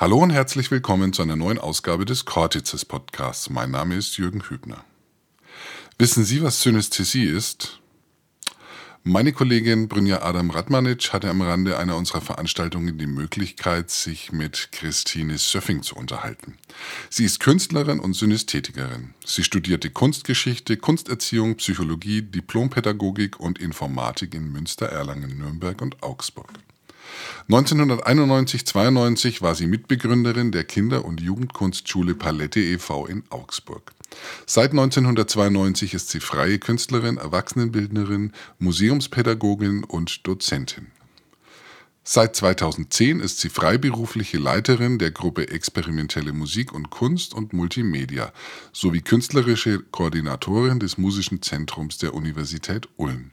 [0.00, 3.50] Hallo und herzlich willkommen zu einer neuen Ausgabe des Cortices Podcasts.
[3.50, 4.84] Mein Name ist Jürgen Hübner.
[5.98, 7.80] Wissen Sie, was Synästhesie ist?
[9.02, 14.68] Meine Kollegin Brynja Adam Radmanic hatte am Rande einer unserer Veranstaltungen die Möglichkeit, sich mit
[14.70, 16.58] Christine Söffing zu unterhalten.
[17.10, 19.14] Sie ist Künstlerin und Synästhetikerin.
[19.26, 26.52] Sie studierte Kunstgeschichte, Kunsterziehung, Psychologie, Diplompädagogik und Informatik in Münster, Erlangen, Nürnberg und Augsburg.
[27.48, 33.06] 1991-92 war sie Mitbegründerin der Kinder- und Jugendkunstschule Palette e.V.
[33.06, 33.92] in Augsburg.
[34.44, 40.88] Seit 1992 ist sie freie Künstlerin, Erwachsenenbildnerin, Museumspädagogin und Dozentin.
[42.04, 48.30] Seit 2010 ist sie freiberufliche Leiterin der Gruppe Experimentelle Musik und Kunst und Multimedia
[48.72, 53.30] sowie künstlerische Koordinatorin des Musischen Zentrums der Universität Ulm.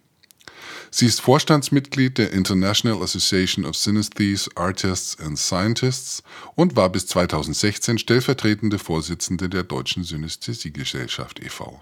[0.98, 6.24] Sie ist Vorstandsmitglied der International Association of Synesthetes, Artists and Scientists
[6.56, 11.82] und war bis 2016 stellvertretende Vorsitzende der Deutschen Synästhesiegesellschaft e.V.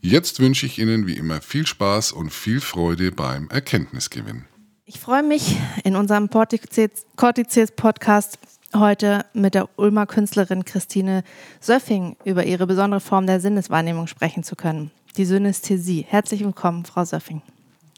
[0.00, 4.44] Jetzt wünsche ich Ihnen wie immer viel Spaß und viel Freude beim Erkenntnisgewinn.
[4.84, 8.38] Ich freue mich, in unserem Cortices-Podcast
[8.72, 11.24] heute mit der Ulmer Künstlerin Christine
[11.58, 16.04] Söffing über ihre besondere Form der Sinneswahrnehmung sprechen zu können die Synästhesie.
[16.08, 17.42] Herzlich willkommen, Frau Söffing.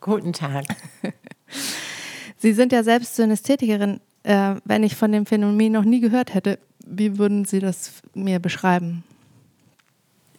[0.01, 0.65] Guten Tag.
[2.39, 4.01] Sie sind ja selbst Synästhetikerin.
[4.23, 8.39] Äh, wenn ich von dem Phänomen noch nie gehört hätte, wie würden Sie das mir
[8.39, 9.05] beschreiben?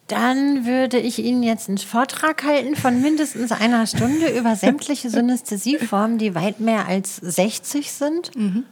[0.08, 6.20] Dann würde ich Ihnen jetzt einen Vortrag halten von mindestens einer Stunde über sämtliche Synästhesieformen,
[6.20, 8.36] die weit mehr als 60 sind.
[8.36, 8.66] Mhm.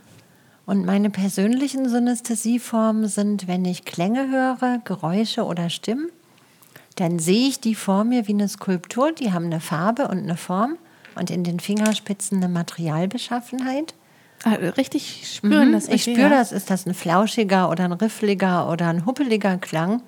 [0.66, 6.10] Und meine persönlichen Synästhesieformen sind, wenn ich Klänge höre, Geräusche oder Stimmen
[6.96, 9.12] dann sehe ich die vor mir wie eine Skulptur.
[9.12, 10.78] Die haben eine Farbe und eine Form
[11.16, 13.94] und in den Fingerspitzen eine Materialbeschaffenheit.
[14.44, 15.88] Ah, richtig spüren mhm, das.
[15.88, 16.52] Ich spüre das.
[16.52, 20.02] Ist das ein flauschiger oder ein riffliger oder ein huppeliger Klang?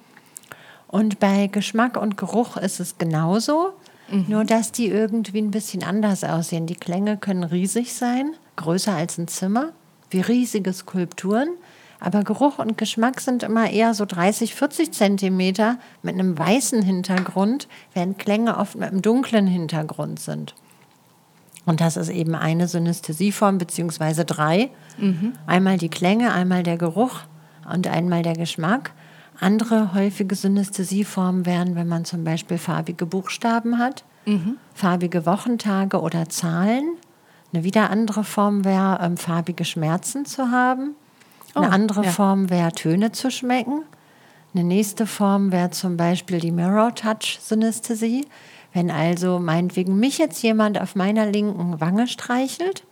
[0.87, 3.73] Und bei Geschmack und Geruch ist es genauso,
[4.09, 4.25] mhm.
[4.27, 6.67] nur dass die irgendwie ein bisschen anders aussehen.
[6.67, 9.71] Die Klänge können riesig sein, größer als ein Zimmer,
[10.09, 11.49] wie riesige Skulpturen.
[11.99, 17.67] Aber Geruch und Geschmack sind immer eher so 30, 40 Zentimeter mit einem weißen Hintergrund,
[17.93, 20.55] während Klänge oft mit einem dunklen Hintergrund sind.
[21.65, 24.69] Und das ist eben eine Synästhesieform, beziehungsweise drei.
[24.97, 25.33] Mhm.
[25.47, 27.21] Einmal die Klänge, einmal der Geruch
[27.71, 28.91] und einmal der Geschmack.
[29.39, 34.57] Andere häufige Synästhesieformen wären, wenn man zum Beispiel farbige Buchstaben hat, mhm.
[34.73, 36.97] farbige Wochentage oder Zahlen.
[37.51, 40.95] Eine wieder andere Form wäre, ähm, farbige Schmerzen zu haben.
[41.55, 42.11] Eine oh, andere ja.
[42.11, 43.83] Form wäre Töne zu schmecken.
[44.53, 48.25] Eine nächste Form wäre zum Beispiel die Mirror Touch Synästhesie.
[48.73, 52.83] Wenn also meinetwegen mich jetzt jemand auf meiner linken Wange streichelt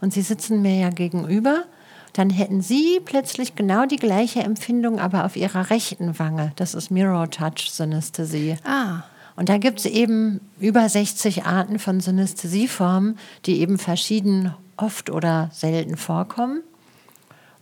[0.00, 1.64] und Sie sitzen mir ja gegenüber,
[2.12, 6.52] dann hätten Sie plötzlich genau die gleiche Empfindung, aber auf Ihrer rechten Wange.
[6.56, 8.56] Das ist Mirror Touch Synästhesie.
[8.64, 9.02] Ah.
[9.34, 15.50] Und da gibt es eben über 60 Arten von Synästhesieformen, die eben verschieden oft oder
[15.52, 16.62] selten vorkommen.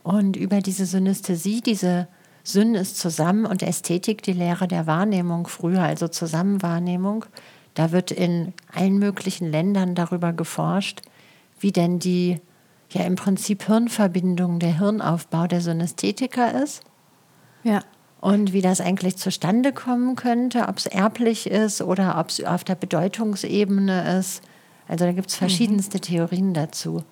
[0.03, 2.09] Und über diese Synästhesie, diese
[2.43, 7.27] Syn ist zusammen und Ästhetik die Lehre der Wahrnehmung, früher also Zusammenwahrnehmung.
[7.75, 11.03] Da wird in allen möglichen Ländern darüber geforscht,
[11.61, 12.41] wie denn die
[12.91, 16.83] ja im Prinzip Hirnverbindung, der Hirnaufbau der Synästhetiker ist.
[17.63, 17.83] Ja.
[18.21, 22.65] Und wie das eigentlich zustande kommen könnte, ob es erblich ist oder ob es auf
[22.65, 24.43] der Bedeutungsebene ist.
[24.89, 25.39] Also da gibt es mhm.
[25.39, 26.03] verschiedenste mhm.
[26.03, 27.05] Theorien dazu.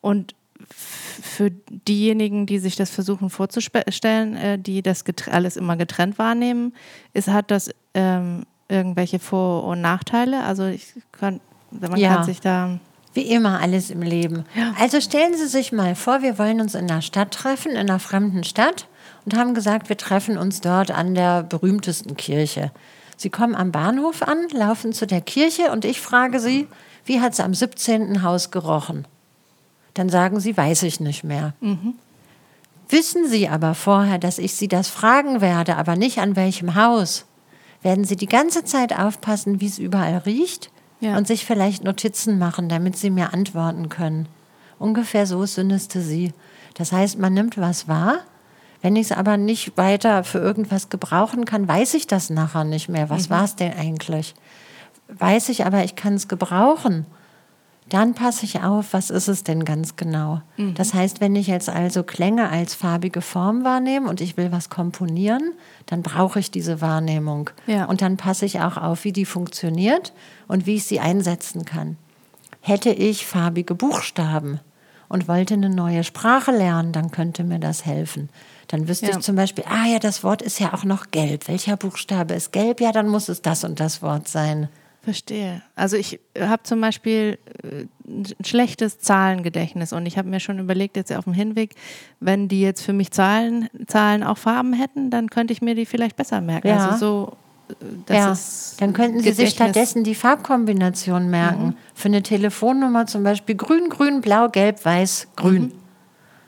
[0.00, 0.34] Und
[0.68, 6.74] für diejenigen, die sich das versuchen vorzustellen, äh, die das alles immer getrennt wahrnehmen,
[7.12, 10.44] ist, hat das ähm, irgendwelche Vor- und Nachteile?
[10.44, 11.40] Also ich kann,
[11.70, 12.16] man ja.
[12.16, 12.78] kann sich da
[13.14, 14.44] wie immer alles im Leben.
[14.54, 14.74] Ja.
[14.80, 17.98] Also stellen Sie sich mal vor, wir wollen uns in einer Stadt treffen, in einer
[17.98, 18.86] fremden Stadt
[19.24, 22.72] und haben gesagt, wir treffen uns dort an der berühmtesten Kirche.
[23.16, 26.68] Sie kommen am Bahnhof an, laufen zu der Kirche und ich frage Sie,
[27.04, 28.22] wie hat es am 17.
[28.22, 29.06] Haus gerochen?
[29.94, 31.54] Dann sagen sie, weiß ich nicht mehr.
[31.60, 31.94] Mhm.
[32.88, 37.24] Wissen Sie aber vorher, dass ich Sie das fragen werde, aber nicht an welchem Haus,
[37.80, 41.16] werden Sie die ganze Zeit aufpassen, wie es überall riecht ja.
[41.16, 44.28] und sich vielleicht Notizen machen, damit Sie mir antworten können.
[44.78, 46.34] Ungefähr so ist Synästhesie.
[46.74, 48.18] Das heißt, man nimmt was wahr,
[48.82, 52.90] wenn ich es aber nicht weiter für irgendwas gebrauchen kann, weiß ich das nachher nicht
[52.90, 53.08] mehr.
[53.08, 53.34] Was mhm.
[53.34, 54.34] war es denn eigentlich?
[55.08, 57.06] Weiß ich aber, ich kann es gebrauchen
[57.88, 60.40] dann passe ich auf, was ist es denn ganz genau.
[60.56, 60.74] Mhm.
[60.74, 64.70] Das heißt, wenn ich jetzt also Klänge als farbige Form wahrnehme und ich will was
[64.70, 65.52] komponieren,
[65.86, 67.50] dann brauche ich diese Wahrnehmung.
[67.66, 67.84] Ja.
[67.86, 70.12] Und dann passe ich auch auf, wie die funktioniert
[70.48, 71.96] und wie ich sie einsetzen kann.
[72.60, 74.60] Hätte ich farbige Buchstaben
[75.08, 78.30] und wollte eine neue Sprache lernen, dann könnte mir das helfen.
[78.68, 79.18] Dann wüsste Ja.
[79.18, 81.48] ich zum Beispiel, ah ja, das Wort ist ja auch noch gelb.
[81.48, 82.80] Welcher Buchstabe ist gelb?
[82.80, 84.68] Ja, dann muss es das und das Wort sein.
[85.02, 85.62] Verstehe.
[85.74, 90.96] Also ich habe zum Beispiel äh, ein schlechtes Zahlengedächtnis und ich habe mir schon überlegt,
[90.96, 91.74] jetzt auf dem Hinweg,
[92.20, 95.86] wenn die jetzt für mich Zahlen, Zahlen auch Farben hätten, dann könnte ich mir die
[95.86, 96.68] vielleicht besser merken.
[96.68, 96.90] Ja.
[96.90, 97.36] Also so,
[97.70, 97.74] äh,
[98.06, 101.76] das ja, ist dann könnten Sie sich Gedächtnis- stattdessen die Farbkombination merken.
[101.94, 105.72] Für eine Telefonnummer zum Beispiel grün, grün, blau, gelb, weiß, grün.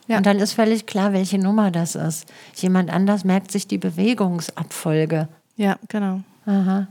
[0.06, 0.19] Ja.
[0.19, 2.27] Und dann ist völlig klar, welche Nummer das ist.
[2.55, 5.29] Jemand anders merkt sich die Bewegungsabfolge.
[5.56, 6.21] Ja, genau.
[6.47, 6.87] Aha.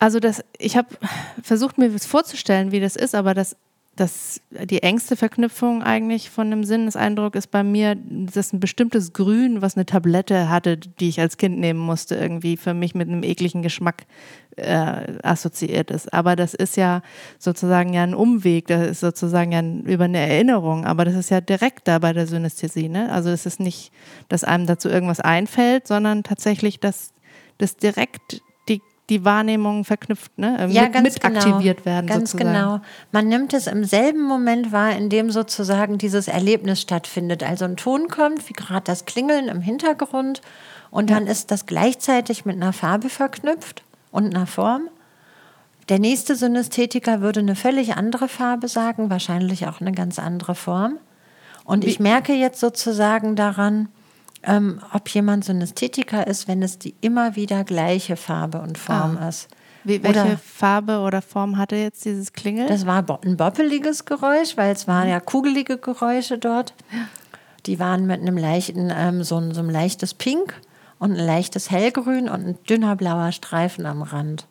[0.00, 0.88] Also das, ich habe
[1.42, 3.54] versucht mir das vorzustellen, wie das ist, aber das,
[3.96, 9.60] das, die engste Verknüpfung eigentlich von einem Sinneseindruck ist bei mir, dass ein bestimmtes Grün,
[9.60, 13.22] was eine Tablette hatte, die ich als Kind nehmen musste, irgendwie für mich mit einem
[13.22, 14.06] ekligen Geschmack
[14.56, 16.14] äh, assoziiert ist.
[16.14, 17.02] Aber das ist ja
[17.38, 21.42] sozusagen ja ein Umweg, das ist sozusagen ja über eine Erinnerung, aber das ist ja
[21.42, 22.88] direkt da bei der Synästhesie.
[22.88, 23.12] Ne?
[23.12, 23.92] Also es ist nicht,
[24.30, 27.12] dass einem dazu irgendwas einfällt, sondern tatsächlich, dass
[27.58, 28.40] das direkt
[29.10, 30.56] die, Wahrnehmung verknüpft, ne?
[30.58, 31.38] äh, Ja, mit, ganz mit genau.
[31.40, 32.06] aktiviert werden.
[32.06, 32.54] Ganz sozusagen.
[32.54, 32.80] genau.
[33.12, 37.42] Man nimmt es im selben Moment wahr, in dem sozusagen dieses Erlebnis stattfindet.
[37.42, 40.40] Also ein Ton kommt, wie gerade das Klingeln im Hintergrund,
[40.90, 44.88] und dann ist das gleichzeitig mit einer Farbe verknüpft und einer Form.
[45.88, 50.98] Der nächste Synästhetiker würde eine völlig andere Farbe sagen, wahrscheinlich auch eine ganz andere Form.
[51.64, 53.88] Und ich merke jetzt sozusagen daran,
[54.42, 59.28] ähm, ob jemand Synästhetiker ist, wenn es die immer wieder gleiche Farbe und Form Ah.
[59.28, 59.48] ist.
[59.84, 62.68] Wie, welche Oder- Farbe oder Form hatte jetzt dieses Klingeln?
[62.68, 66.74] Das war ein boppeliges Geräusch, weil es waren ja kugelige Geräusche dort.
[67.66, 70.54] Die waren mit einem leichten, ähm, so, ein- so ein leichtes Pink
[70.98, 74.46] und ein leichtes Hellgrün und ein dünner blauer Streifen am Rand.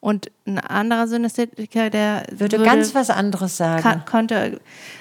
[0.00, 4.02] Und ein anderer Synästhetiker, der Würde, ganz was anderes sagen.
[4.04, 4.60] konnte,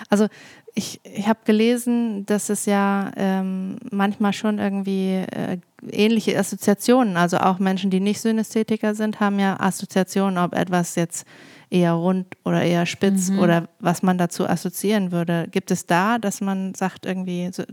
[0.09, 0.27] also
[0.75, 5.57] ich, ich habe gelesen, dass es ja ähm, manchmal schon irgendwie äh,
[5.91, 11.25] ähnliche Assoziationen, also auch Menschen, die nicht Synästhetiker sind, haben ja Assoziationen, ob etwas jetzt
[11.69, 13.39] eher rund oder eher spitz Mhm.
[13.39, 15.47] oder was man dazu assoziieren würde.
[15.51, 17.63] Gibt es da, dass man sagt irgendwie, so,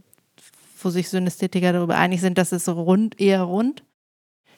[0.83, 3.83] wo sich Synästhetiker darüber einig sind, dass es rund, eher rund?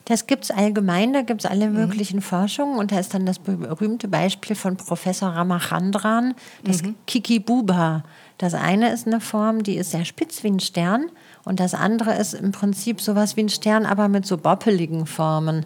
[0.06, 3.38] Das gibt es allgemein, da gibt es alle möglichen Forschungen und da ist dann das
[3.38, 6.34] berühmte Beispiel von Professor Ramachandran,
[6.64, 8.02] das Kikibuba.
[8.42, 11.12] Das eine ist eine Form, die ist sehr spitz wie ein Stern
[11.44, 15.64] und das andere ist im Prinzip sowas wie ein Stern, aber mit so boppeligen Formen.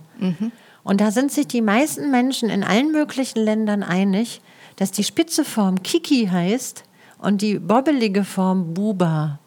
[0.85, 4.43] Und da sind sich die meisten Menschen in allen möglichen Ländern einig,
[4.77, 6.85] dass die spitze Form Kiki heißt
[7.17, 9.39] und die bobbelige Form Buba.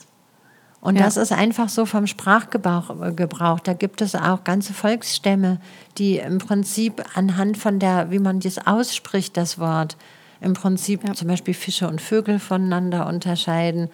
[0.82, 1.04] Und Ja.
[1.04, 3.16] das ist einfach so vom Sprachgebrauch.
[3.16, 3.60] Gebrauch.
[3.60, 5.60] Da gibt es auch ganze Volksstämme,
[6.00, 9.98] die im Prinzip anhand von der, wie man das ausspricht, das Wort,
[10.42, 13.90] im Prinzip zum Beispiel Fische und Vögel voneinander unterscheiden.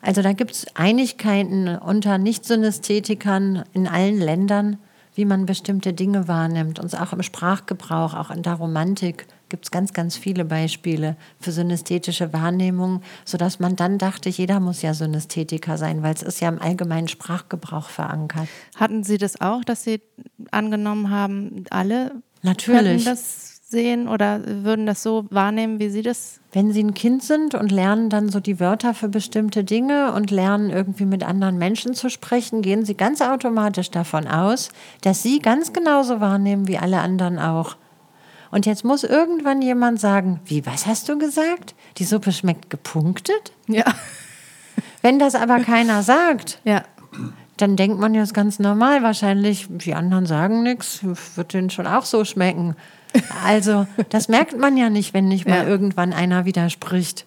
[0.00, 4.78] Also da gibt es Einigkeiten unter Nicht-Synästhetikern in allen Ländern,
[5.14, 6.78] wie man bestimmte Dinge wahrnimmt.
[6.78, 11.52] Und auch im Sprachgebrauch, auch in der Romantik gibt es ganz, ganz viele Beispiele für
[11.52, 16.48] synästhetische Wahrnehmung, sodass man dann dachte, jeder muss ja Synästhetiker sein, weil es ist ja
[16.48, 18.48] im allgemeinen Sprachgebrauch verankert.
[18.76, 20.00] Hatten Sie das auch, dass Sie
[20.50, 23.04] angenommen haben, alle Natürlich.
[23.04, 26.40] das sehen oder würden das so wahrnehmen, wie Sie das?
[26.52, 30.30] Wenn Sie ein Kind sind und lernen dann so die Wörter für bestimmte Dinge und
[30.30, 35.40] lernen irgendwie mit anderen Menschen zu sprechen, gehen Sie ganz automatisch davon aus, dass Sie
[35.40, 37.76] ganz genauso wahrnehmen wie alle anderen auch.
[38.50, 41.74] Und jetzt muss irgendwann jemand sagen, wie, was hast du gesagt?
[41.96, 43.52] Die Suppe schmeckt gepunktet?
[43.66, 43.84] Ja.
[45.02, 46.82] Wenn das aber keiner sagt, Ja.
[47.56, 49.02] dann denkt man ja, ist ganz normal.
[49.02, 51.00] Wahrscheinlich, die anderen sagen nichts,
[51.34, 52.76] wird denen schon auch so schmecken.
[53.44, 55.68] Also, das merkt man ja nicht, wenn nicht mal Ja.
[55.68, 57.26] irgendwann einer widerspricht.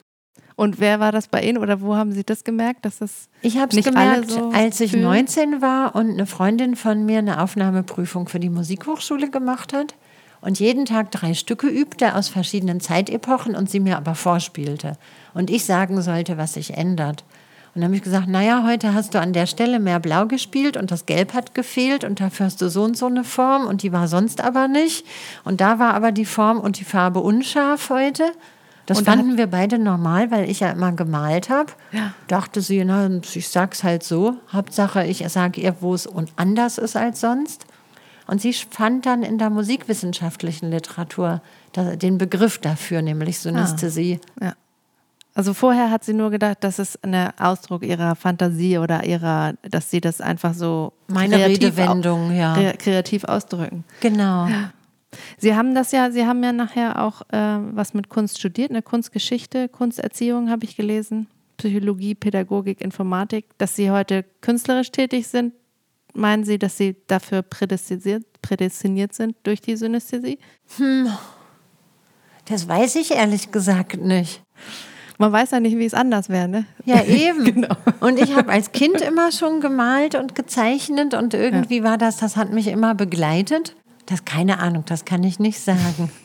[0.56, 3.58] Und wer war das bei Ihnen oder wo haben Sie das gemerkt, dass das Ich
[3.60, 5.04] habe es gemerkt, so als ich fühlen?
[5.04, 9.94] 19 war und eine Freundin von mir eine Aufnahmeprüfung für die Musikhochschule gemacht hat
[10.42, 14.98] und jeden Tag drei Stücke übte aus verschiedenen Zeitepochen und sie mir aber vorspielte
[15.36, 17.24] und ich sagen sollte, was sich ändert.
[17.78, 20.78] Und dann habe ich gesagt, naja, heute hast du an der Stelle mehr Blau gespielt
[20.78, 23.84] und das Gelb hat gefehlt und dafür hast du so und so eine Form und
[23.84, 25.06] die war sonst aber nicht.
[25.44, 28.24] Und da war aber die Form und die Farbe unscharf heute.
[28.88, 31.72] Das Und hat- fanden wir beide normal, weil ich ja immer gemalt habe.
[31.92, 32.14] Ja.
[32.28, 34.38] Dachte sie, na, ich sag's halt so.
[34.52, 37.68] Hauptsache, ich sage ihr, wo es und anders ist als sonst.
[38.26, 41.44] Und sie fand dann in der musikwissenschaftlichen Literatur
[41.76, 44.20] den Begriff dafür, nämlich Synästhesie.
[44.42, 44.54] Ja.
[45.38, 49.92] Also vorher hat sie nur gedacht, das ist ein Ausdruck ihrer Fantasie oder ihrer, dass
[49.92, 52.54] sie das einfach so Meine kreativ Redewendung, ja.
[52.56, 53.84] re- kreativ ausdrücken.
[54.00, 54.48] Genau.
[55.38, 58.82] Sie haben das ja, Sie haben ja nachher auch äh, was mit Kunst studiert, eine
[58.82, 61.28] Kunstgeschichte, Kunsterziehung habe ich gelesen,
[61.58, 63.46] Psychologie, Pädagogik, Informatik.
[63.60, 65.54] Dass Sie heute künstlerisch tätig sind,
[66.16, 70.40] meinen Sie, dass Sie dafür prädestiniert, prädestiniert sind durch die Synästhesie?
[70.78, 71.10] Hm,
[72.46, 74.42] das weiß ich ehrlich gesagt nicht.
[75.18, 76.66] Man weiß ja nicht, wie es anders wäre, ne?
[76.86, 77.44] Ja, eben.
[77.44, 77.76] genau.
[78.00, 81.84] Und ich habe als Kind immer schon gemalt und gezeichnet und irgendwie ja.
[81.84, 83.76] war das, das hat mich immer begleitet.
[84.06, 86.12] Das keine Ahnung, das kann ich nicht sagen.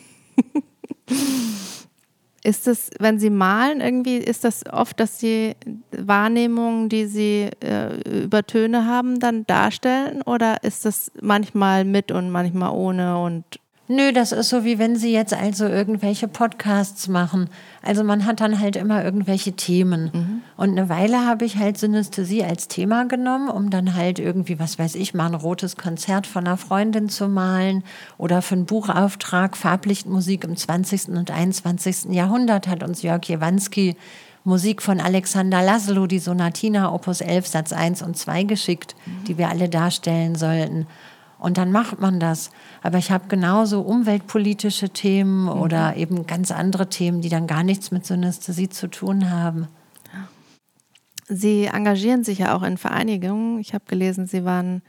[2.45, 5.55] Ist es, wenn Sie malen, irgendwie, ist das oft, dass Sie
[5.91, 10.21] Wahrnehmungen, die Sie äh, über Töne haben, dann darstellen?
[10.23, 13.45] Oder ist das manchmal mit und manchmal ohne und
[13.89, 17.49] Nö, das ist so, wie wenn Sie jetzt also irgendwelche Podcasts machen.
[17.81, 20.09] Also man hat dann halt immer irgendwelche Themen.
[20.13, 20.41] Mhm.
[20.55, 24.79] Und eine Weile habe ich halt Synästhesie als Thema genommen, um dann halt irgendwie, was
[24.79, 27.83] weiß ich, mal ein rotes Konzert von einer Freundin zu malen
[28.17, 31.09] oder für einen Buchauftrag Farblichtmusik im 20.
[31.09, 32.05] und 21.
[32.11, 33.97] Jahrhundert hat uns Jörg Jewanski
[34.45, 39.23] Musik von Alexander Laszlo, die Sonatina Opus 11 Satz 1 und 2 geschickt, mhm.
[39.25, 40.87] die wir alle darstellen sollten.
[41.43, 42.51] Und dann macht man das.
[42.81, 45.49] Aber ich habe genauso umweltpolitische Themen mhm.
[45.49, 49.67] oder eben ganz andere Themen, die dann gar nichts mit Synästhesie zu tun haben.
[51.27, 53.59] Sie engagieren sich ja auch in Vereinigungen.
[53.59, 54.83] Ich habe gelesen, Sie waren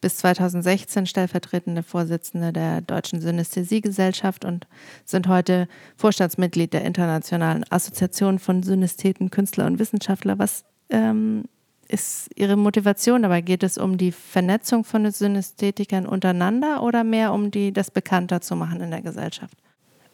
[0.00, 4.66] bis 2016 stellvertretende Vorsitzende der Deutschen Synästhesiegesellschaft und
[5.04, 10.40] sind heute Vorstandsmitglied der Internationalen Assoziation von Synästheten, Künstler und Wissenschaftler.
[10.40, 11.44] Was ähm,
[11.90, 13.40] ist Ihre Motivation dabei?
[13.40, 18.56] Geht es um die Vernetzung von Synästhetikern untereinander oder mehr um die, das bekannter zu
[18.56, 19.56] machen in der Gesellschaft?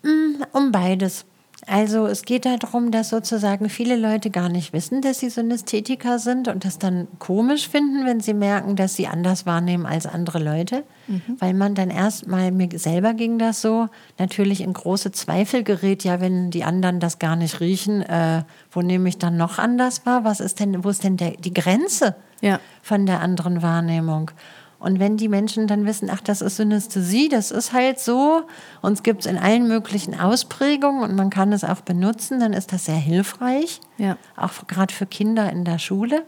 [0.02, 1.26] Mm, um beides.
[1.68, 6.46] Also es geht darum, dass sozusagen viele Leute gar nicht wissen, dass sie Synästhetiker sind
[6.46, 10.84] und das dann komisch finden, wenn sie merken, dass sie anders wahrnehmen als andere Leute,
[11.08, 11.36] mhm.
[11.40, 16.20] weil man dann erstmal, mir selber ging das so, natürlich in große Zweifel gerät, ja,
[16.20, 20.22] wenn die anderen das gar nicht riechen, äh, wo nehme ich dann noch anders wahr?
[20.22, 22.60] Was ist denn, wo ist denn der, die Grenze ja.
[22.80, 24.30] von der anderen Wahrnehmung?
[24.78, 28.42] Und wenn die Menschen dann wissen, ach, das ist Synästhesie, das ist halt so,
[28.82, 32.72] uns gibt es in allen möglichen Ausprägungen und man kann es auch benutzen, dann ist
[32.72, 33.80] das sehr hilfreich.
[33.96, 34.16] Ja.
[34.36, 36.24] Auch gerade für Kinder in der Schule.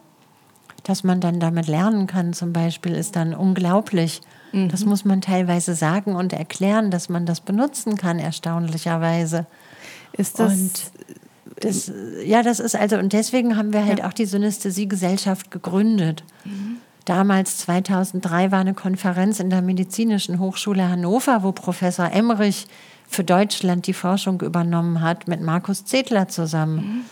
[0.85, 4.23] Dass man dann damit lernen kann, zum Beispiel, ist dann unglaublich.
[4.53, 4.71] Mhm.
[4.71, 9.47] Das muss man teilweise sagen und erklären, dass man das benutzen kann, erstaunlicherweise.
[10.13, 10.53] Ist das.
[10.53, 10.73] Und
[11.61, 11.93] das,
[12.25, 14.09] ja, das ist also, und deswegen haben wir halt ja.
[14.09, 16.23] auch die Synästhesie-Gesellschaft gegründet.
[16.45, 16.78] Mhm.
[17.09, 22.67] Damals, 2003, war eine Konferenz in der Medizinischen Hochschule Hannover, wo Professor Emmerich
[23.09, 27.07] für Deutschland die Forschung übernommen hat, mit Markus Zedler zusammen.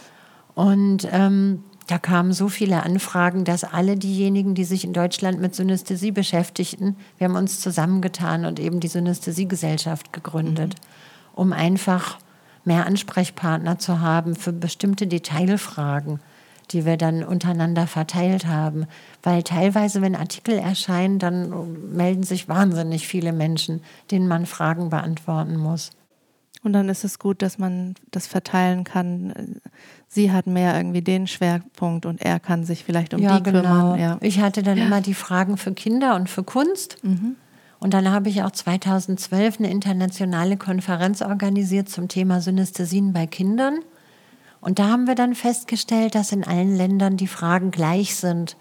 [0.54, 5.54] Und ähm, da kamen so viele Anfragen, dass alle diejenigen, die sich in Deutschland mit
[5.54, 11.40] Synästhesie beschäftigten, wir haben uns zusammengetan und eben die Synästhesiegesellschaft gegründet, mhm.
[11.40, 12.18] um einfach
[12.66, 16.20] mehr Ansprechpartner zu haben für bestimmte Detailfragen
[16.70, 18.86] die wir dann untereinander verteilt haben.
[19.22, 25.56] Weil teilweise, wenn Artikel erscheinen, dann melden sich wahnsinnig viele Menschen, denen man Fragen beantworten
[25.56, 25.90] muss.
[26.62, 29.60] Und dann ist es gut, dass man das verteilen kann.
[30.08, 33.60] Sie hat mehr irgendwie den Schwerpunkt und er kann sich vielleicht um ja, die genau.
[33.60, 34.00] kümmern.
[34.00, 34.18] Ja.
[34.20, 36.96] Ich hatte dann immer die Fragen für Kinder und für Kunst.
[37.04, 37.36] Mhm.
[37.78, 43.78] Und dann habe ich auch 2012 eine internationale Konferenz organisiert zum Thema Synästhesien bei Kindern.
[44.60, 48.56] Und da haben wir dann festgestellt, dass in allen Ländern die Fragen gleich sind.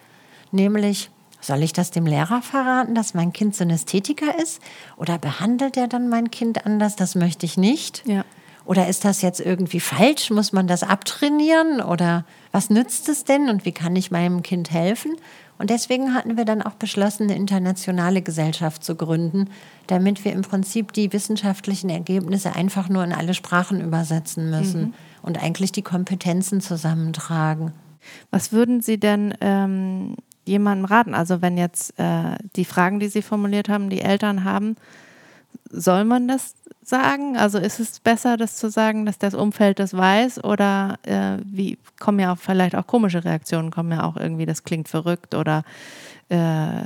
[0.52, 1.10] Nämlich,
[1.42, 4.62] soll ich das dem Lehrer verraten, dass mein Kind Synästhetiker ist?
[4.98, 6.96] Oder behandelt er dann mein Kind anders?
[6.96, 8.04] Das möchte ich nicht.
[8.06, 8.24] Ja.
[8.66, 10.32] Oder ist das jetzt irgendwie falsch?
[10.32, 11.82] Muss man das abtrainieren?
[11.82, 15.16] Oder was nützt es denn und wie kann ich meinem Kind helfen?
[15.58, 19.50] Und deswegen hatten wir dann auch beschlossen, eine internationale Gesellschaft zu gründen,
[19.88, 24.82] damit wir im Prinzip die wissenschaftlichen Ergebnisse einfach nur in alle Sprachen übersetzen müssen.
[24.82, 24.94] Mhm
[25.26, 27.74] und eigentlich die Kompetenzen zusammentragen.
[28.30, 31.16] Was würden Sie denn ähm, jemandem raten?
[31.16, 34.76] Also wenn jetzt äh, die Fragen, die Sie formuliert haben, die Eltern haben,
[35.70, 37.38] soll man das sagen?
[37.38, 40.44] Also ist es besser, das zu sagen, dass das Umfeld das weiß?
[40.44, 44.64] Oder äh, wie kommen ja auch vielleicht auch komische Reaktionen, kommen ja auch irgendwie, das
[44.64, 45.64] klingt verrückt oder
[46.30, 46.84] äh,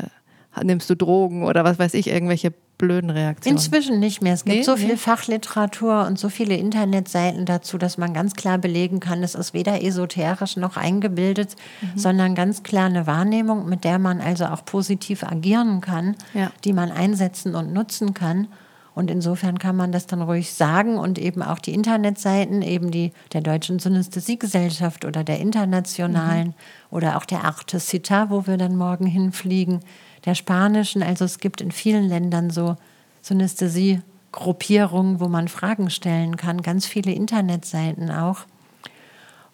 [0.63, 3.57] nimmst du Drogen oder was weiß ich, irgendwelche blöden Reaktionen.
[3.57, 4.33] Inzwischen nicht mehr.
[4.33, 4.97] Es gibt nee, so viel nee.
[4.97, 9.83] Fachliteratur und so viele Internetseiten dazu, dass man ganz klar belegen kann, es ist weder
[9.83, 11.99] esoterisch noch eingebildet, mhm.
[11.99, 16.51] sondern ganz klar eine Wahrnehmung, mit der man also auch positiv agieren kann, ja.
[16.63, 18.47] die man einsetzen und nutzen kann.
[18.95, 23.13] Und insofern kann man das dann ruhig sagen und eben auch die Internetseiten, eben die
[23.33, 26.53] der Deutschen Synästhesiegesellschaft oder der internationalen mhm.
[26.89, 29.81] oder auch der Arte Cita, wo wir dann morgen hinfliegen,
[30.25, 31.03] der spanischen.
[31.03, 32.75] Also es gibt in vielen Ländern so
[33.21, 34.01] Synästhesie.
[34.31, 38.41] Gruppierungen, wo man Fragen stellen kann, ganz viele Internetseiten auch.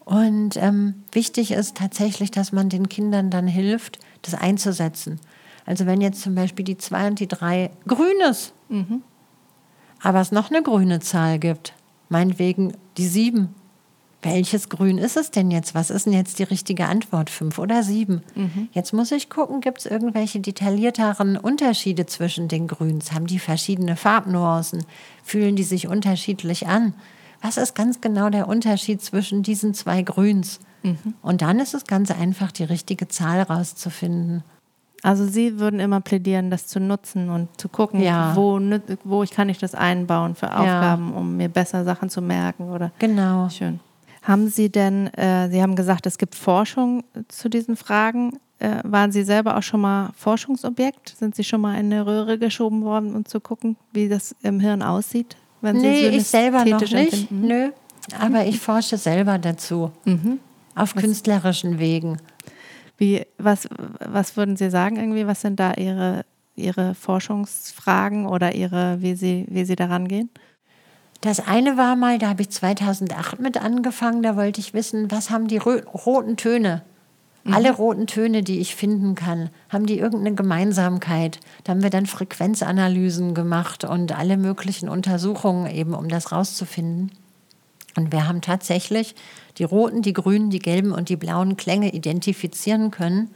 [0.04, 5.20] Und ähm, wichtig ist tatsächlich, dass man den Kindern dann hilft, das einzusetzen.
[5.66, 9.02] Also wenn jetzt zum Beispiel die zwei und die drei grünes, mhm.
[10.02, 11.74] aber es noch eine grüne Zahl gibt,
[12.10, 13.56] meinetwegen die sieben
[14.26, 15.76] welches Grün ist es denn jetzt?
[15.76, 17.30] Was ist denn jetzt die richtige Antwort?
[17.30, 18.24] Fünf oder sieben?
[18.36, 18.70] Mhm.
[18.74, 23.14] Jetzt muss ich gucken, gibt es irgendwelche detaillierteren Unterschiede zwischen den Grüns?
[23.14, 24.84] Haben die verschiedene Farbnuancen?
[25.24, 26.94] Fühlen die sich unterschiedlich an?
[27.42, 30.60] Was ist ganz genau der Unterschied zwischen diesen zwei Grüns?
[30.82, 31.14] Mhm.
[31.22, 34.44] Und dann ist es ganz einfach, die richtige Zahl rauszufinden.
[35.04, 38.36] Also Sie würden immer plädieren, das zu nutzen und zu gucken, ja.
[38.36, 38.60] wo,
[39.04, 41.16] wo ich kann ich das einbauen für Aufgaben, ja.
[41.16, 42.92] um mir besser Sachen zu merken, oder?
[42.98, 43.48] Genau.
[43.50, 43.80] Schön.
[44.26, 48.40] Haben Sie denn, äh, Sie haben gesagt, es gibt Forschung zu diesen Fragen.
[48.58, 51.16] Äh, waren Sie selber auch schon mal Forschungsobjekt?
[51.16, 54.60] Sind Sie schon mal in eine Röhre geschoben worden, um zu gucken, wie das im
[54.60, 55.38] Hirn aussieht?
[55.62, 56.94] Wenn nee, ich selber noch nicht.
[56.94, 57.48] Empfinden?
[57.48, 57.70] Nö,
[58.20, 59.92] aber ich forsche selber dazu.
[60.06, 60.40] Mhm.
[60.74, 62.18] Auf was, künstlerischen Wegen.
[62.98, 65.28] Wie, was, was würden Sie sagen irgendwie?
[65.28, 70.32] Was sind da Ihre, Ihre Forschungsfragen oder Ihre, wie Sie, wie Sie daran gehen?
[71.22, 75.30] Das eine war mal, da habe ich 2008 mit angefangen, da wollte ich wissen, was
[75.30, 76.84] haben die roten Töne?
[77.46, 77.54] Mhm.
[77.54, 81.40] Alle roten Töne, die ich finden kann, haben die irgendeine Gemeinsamkeit?
[81.64, 87.12] Da haben wir dann Frequenzanalysen gemacht und alle möglichen Untersuchungen eben, um das rauszufinden.
[87.96, 89.16] Und wir haben tatsächlich
[89.58, 93.30] die roten, die grünen, die gelben und die blauen Klänge identifizieren können,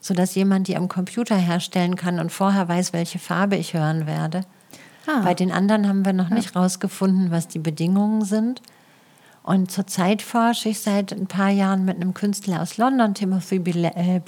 [0.00, 4.42] sodass jemand die am Computer herstellen kann und vorher weiß, welche Farbe ich hören werde.
[5.06, 5.20] Ah.
[5.22, 8.62] Bei den anderen haben wir noch nicht rausgefunden, was die Bedingungen sind.
[9.42, 14.20] Und zurzeit forsche ich seit ein paar Jahren mit einem Künstler aus London, Timothy äh,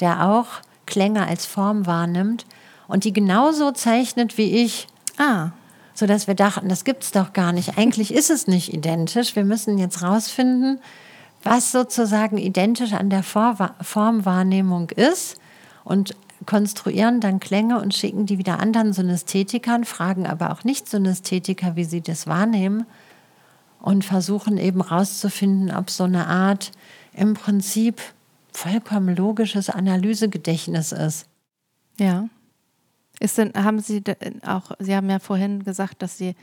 [0.00, 0.46] der auch
[0.86, 2.46] Klänge als Form wahrnimmt
[2.88, 4.86] und die genauso zeichnet wie ich.
[5.18, 5.50] Ah.
[5.92, 7.76] Sodass wir dachten, das gibt es doch gar nicht.
[7.78, 9.36] Eigentlich ist es nicht identisch.
[9.36, 10.78] Wir müssen jetzt rausfinden,
[11.42, 15.38] was sozusagen identisch an der Formwahrnehmung ist.
[15.84, 16.14] Und
[16.46, 22.00] konstruieren dann Klänge und schicken die wieder anderen Synästhetikern, fragen aber auch Nicht-Synästhetiker, wie sie
[22.00, 22.86] das wahrnehmen
[23.80, 26.72] und versuchen eben rauszufinden, ob so eine Art
[27.12, 28.00] im Prinzip
[28.52, 31.26] vollkommen logisches Analysegedächtnis ist.
[31.98, 32.28] Ja.
[33.18, 34.02] Ist denn, haben Sie
[34.46, 36.34] auch, Sie haben ja vorhin gesagt, dass Sie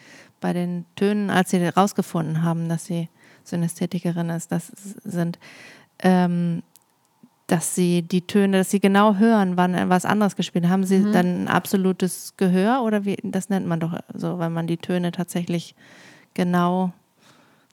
[0.42, 3.10] bei den Tönen, als Sie herausgefunden haben, dass Sie
[3.44, 4.68] Synästhetikerin ist, das
[5.04, 5.38] sind,
[6.00, 6.64] ähm,
[7.48, 10.86] dass sie die Töne, dass sie genau hören, wann was anderes gespielt haben.
[10.86, 11.12] Sie mhm.
[11.12, 15.12] dann ein absolutes Gehör oder wie, das nennt man doch so, wenn man die Töne
[15.12, 15.76] tatsächlich
[16.34, 16.94] genau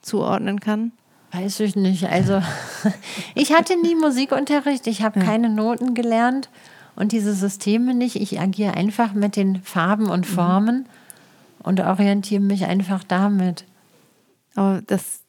[0.01, 0.91] zuordnen kann?
[1.31, 2.09] Weiß ich nicht.
[2.09, 2.41] Also
[3.35, 5.25] ich hatte nie Musikunterricht, ich habe ja.
[5.25, 6.49] keine Noten gelernt
[6.95, 8.17] und diese Systeme nicht.
[8.17, 10.33] Ich agiere einfach mit den Farben und mhm.
[10.33, 10.85] Formen mhm.
[11.63, 13.65] und orientiere mich einfach damit.
[14.55, 15.20] Aber das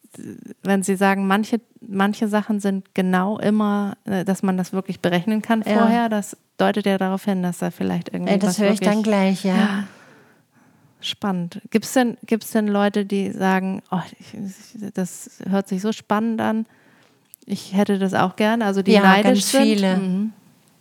[0.63, 5.43] wenn Sie sagen, manche, manche Sachen sind genau immer, äh, dass man das wirklich berechnen
[5.43, 6.09] kann vorher, ja.
[6.09, 8.33] das deutet ja darauf hin, dass da vielleicht irgendwie.
[8.33, 9.57] Ja, das höre ich dann gleich, ja.
[9.57, 9.85] ja.
[11.01, 11.61] Spannend.
[11.71, 14.37] Gibt es denn, gibt's denn Leute, die sagen, oh, ich,
[14.95, 16.67] das hört sich so spannend an,
[17.45, 19.97] ich hätte das auch gerne, also die ja, neidisch ganz viele.
[19.97, 20.33] Mhm.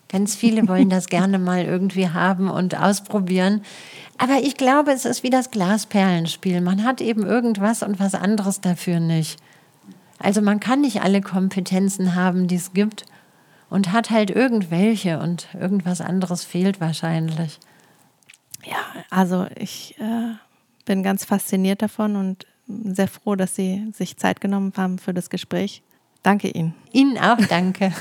[0.09, 3.61] Ganz viele wollen das gerne mal irgendwie haben und ausprobieren.
[4.21, 6.61] Aber ich glaube, es ist wie das Glasperlenspiel.
[6.61, 9.39] Man hat eben irgendwas und was anderes dafür nicht.
[10.19, 13.05] Also man kann nicht alle Kompetenzen haben, die es gibt
[13.71, 17.57] und hat halt irgendwelche und irgendwas anderes fehlt wahrscheinlich.
[18.63, 18.77] Ja,
[19.09, 20.35] also ich äh,
[20.85, 25.31] bin ganz fasziniert davon und sehr froh, dass Sie sich Zeit genommen haben für das
[25.31, 25.81] Gespräch.
[26.21, 26.75] Danke Ihnen.
[26.91, 27.91] Ihnen auch danke.